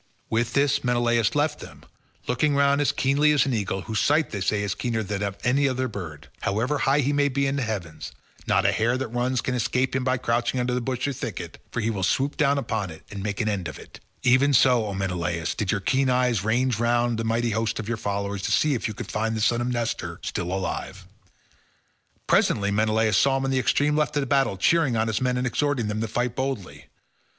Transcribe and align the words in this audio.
With 0.31 0.53
this 0.53 0.83
Menelaus 0.83 1.35
left 1.35 1.59
them, 1.59 1.83
looking 2.27 2.55
round 2.55 2.81
him 2.81 2.81
as 2.81 2.91
keenly 2.91 3.31
as 3.33 3.45
an 3.45 3.53
eagle, 3.53 3.81
whose 3.81 3.99
sight 3.99 4.31
they 4.31 4.41
say 4.41 4.63
is 4.63 4.73
keener 4.73 5.03
than 5.03 5.19
that 5.19 5.27
of 5.27 5.37
any 5.43 5.67
other 5.69 5.87
bird—however 5.87 6.79
high 6.79 7.01
he 7.01 7.13
may 7.13 7.29
be 7.29 7.45
in 7.45 7.57
the 7.57 7.61
heavens, 7.61 8.11
not 8.47 8.65
a 8.65 8.71
hare 8.71 8.97
that 8.97 9.09
runs 9.09 9.41
can 9.41 9.53
escape 9.53 9.95
him 9.95 10.03
by 10.03 10.17
crouching 10.17 10.59
under 10.59 10.79
bush 10.79 11.07
or 11.07 11.13
thicket, 11.13 11.59
for 11.71 11.81
he 11.81 11.91
will 11.91 12.01
swoop 12.01 12.35
down 12.35 12.57
upon 12.57 12.89
it 12.89 13.03
and 13.11 13.21
make 13.21 13.41
an 13.41 13.47
end 13.47 13.67
of 13.67 13.77
it—even 13.77 14.55
so, 14.55 14.87
O 14.87 14.95
Menelaus, 14.95 15.53
did 15.53 15.71
your 15.71 15.79
keen 15.81 16.09
eyes 16.09 16.43
range 16.43 16.79
round 16.79 17.19
the 17.19 17.23
mighty 17.23 17.51
host 17.51 17.77
of 17.79 17.87
your 17.87 17.95
followers 17.97 18.41
to 18.41 18.51
see 18.51 18.73
if 18.73 18.87
you 18.87 18.95
could 18.95 19.11
find 19.11 19.37
the 19.37 19.39
son 19.39 19.61
of 19.61 19.67
Nestor 19.67 20.19
still 20.23 20.51
alive. 20.51 21.05
Presently 22.25 22.71
Menelaus 22.71 23.17
saw 23.19 23.37
him 23.37 23.45
on 23.45 23.51
the 23.51 23.59
extreme 23.59 23.95
left 23.95 24.15
of 24.17 24.21
the 24.21 24.25
battle 24.25 24.57
cheering 24.57 24.97
on 24.97 25.07
his 25.09 25.21
men 25.21 25.37
and 25.37 25.45
exhorting 25.45 25.89
them 25.89 26.01
to 26.01 26.07
fight 26.07 26.35
boldly. 26.35 26.85